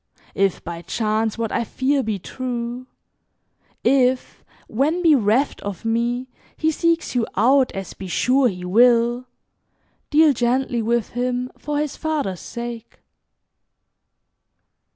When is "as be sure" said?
7.73-8.47